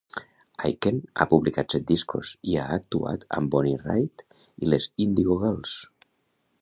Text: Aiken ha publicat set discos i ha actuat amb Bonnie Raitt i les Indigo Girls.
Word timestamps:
Aiken 0.67 0.95
ha 1.23 1.27
publicat 1.33 1.75
set 1.75 1.85
discos 1.91 2.31
i 2.53 2.57
ha 2.61 2.65
actuat 2.77 3.27
amb 3.41 3.53
Bonnie 3.57 3.83
Raitt 3.85 4.25
i 4.65 4.71
les 4.73 4.89
Indigo 5.07 5.39
Girls. 5.45 5.77